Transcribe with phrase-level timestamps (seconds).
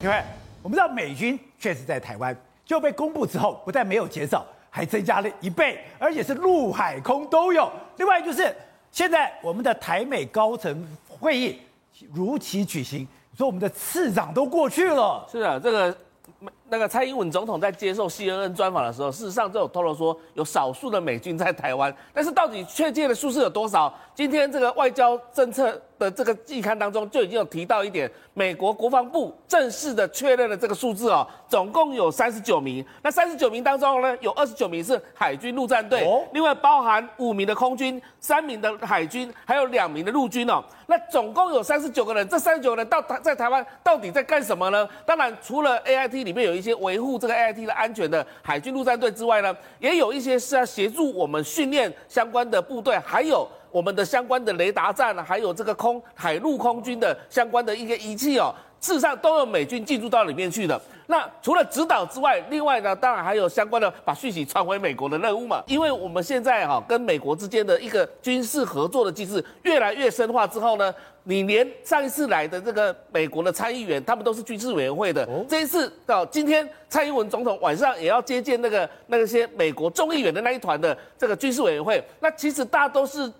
[0.00, 0.22] 因为
[0.62, 7.70] 我们知道美军确实在台湾就被公布之后，不但没有减少，还增加了一倍，而且是陆海空都有。
[7.96, 8.54] 另外就是
[8.92, 11.58] 现在我们的台美高层会议
[12.12, 15.96] 如期举行，说我们的次长都过去了，是啊，这个。
[16.68, 23.92] 那个蔡英文总统在接受 CNN 专访的时候，事实上就有透露说，有少数的美军在台湾，但是到底确切的数字有多少？
[24.14, 32.84] 今天这个外交政策的这个季刊当中就已经有提到一点，美国国防部正式的确认了这个数字哦，总共有三十九名。
[33.02, 40.64] 那三十九名当中呢，有二十九名是海军陆战队，另外包含五名的空军、三名的海军，还有两名的陆军哦。
[40.86, 44.88] 那总共有三十九个人，这三十九个人到台在台湾到底在干什么呢？
[45.04, 60.80] 当然，除了 AIT 里面有一些维护这个 AIT 的安全的海军陆战队之外呢，也有一些是要协助我们训练相关的部队，还有我们的相关的雷达站，还有这个空海陆空军的相关的一些仪器哦，事实上都有美军进驻到里面去的。
[61.08, 65.62] 那除了指导之外，另外呢，当然还有相关的把讯息传回美国的任务嘛。
[65.66, 70.92] 因为我们现在哈跟美国之间的一个军事合作的机制越来越深化之后呢，
[71.22, 75.24] 你连上一次来的这个美国的参议员，他们都是军事委员会的。
[75.48, 82.02] 这一次到今天，蔡英文总统晚上也要接见那个那些美国众议员的那一团的这个军事委员会。
[82.18, 83.32] 那其实大家都是。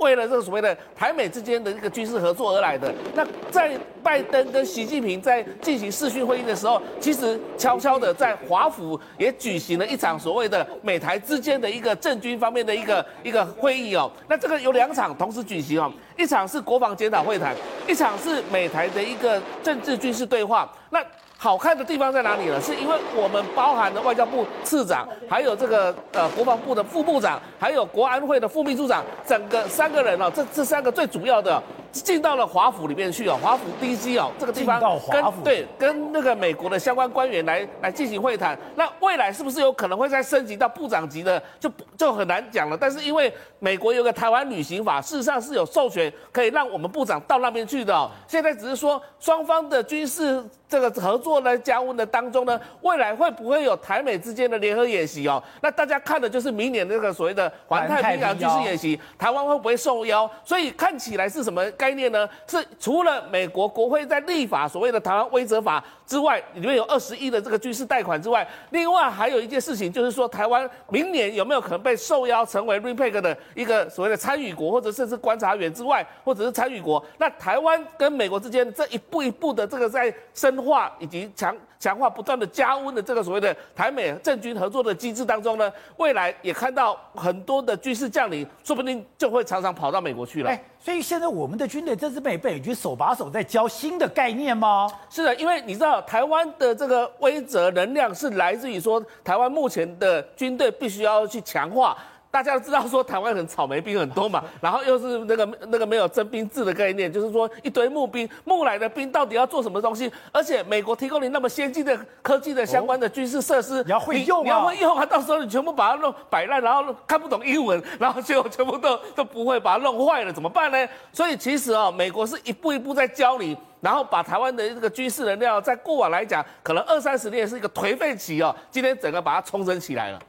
[0.00, 14.10] 为了这个所谓的台美之间的一个军事合作而来的，那在拜登跟习近平在进行视讯会议的时候，其实悄悄的在华府也举行了一场所谓的美台之间的一个政军方面的一个一个会议哦。
[14.26, 17.54] 那这个有两场同时举行哦，一场是国防检讨会谈，
[17.86, 20.70] 一场是美台的一个政治军事对话。
[20.88, 21.04] 那
[21.42, 22.60] 好看的地方在哪里呢？
[22.60, 38.56] 是因为我们包含了外交部次长，还有这个呃国防部的副部长，还有国安会的副秘书长，整个三个人哦，这这三个最主要的进到了华府里面去哦，华府 DC 哦，这个地方跟对跟那个美国的相关官员来来进行会谈。
[38.76, 42.76] 那未来是不是有可能会再升级到部长级的，就就很难讲了。
[42.76, 48.08] 但是因为美国有个台湾旅行法，事实上是有授权可以让我们部长到那边去的哦。
[48.28, 51.40] 现在只是说双方的军事这个合作。
[51.40, 55.42] 呢加温的当中呢，未来会不会有台美之间的联合演习哦？
[55.62, 60.30] 那大家看的就是明年那个所谓的环太平洋军事演习，台湾会不会受邀？
[60.44, 62.28] 所以看起来是什么概念呢？
[62.46, 77.02] 是除了美国国会在立法所谓的台湾威则法之外，里面有二十亿的这个军事贷款之外，另外还有一件事情就是说，台湾明年有没有可能被受邀成为 RPEC 的一个所谓的参与国，或者甚至观察员之外，或者是参与国？
[77.16, 90.50] 那台湾跟美国之间这一步一步的这个在深化以及强强化不断的加温的这个所谓的台美政军合作的机制当中呢，未来也看到很多的军事将领，说不定就会常常跑到美国去了。
[90.82, 94.90] 所以现在我们的军队这是被美军手把手在教新的概念吗？
[95.10, 101.96] 是的，因为你知道台湾的这个威慑能量是来自于说台湾目前的军队必须要去强化。
[102.30, 110.10] 大家都知道说台湾很草莓兵很多嘛， 然后又是那个那个没有征兵制的概念，就是说一堆募兵，募来的兵到底要做什么东西？
[110.32, 120.88] 而且美国提供你那么先进的科技的相关的军事设施，你要会用啊，你要会用啊，到时候你全部把它弄摆烂，然后看不懂英文， 然后结果全部都都不会把它弄坏了，怎么办呢？
[121.12, 123.56] 所以其实啊，美国是一步一步在教你。
[123.80, 130.20] 然后把台湾的这个军事能量，在过往来讲，可能二三十年是一个颓废期哦，今天整个把它重整起来了。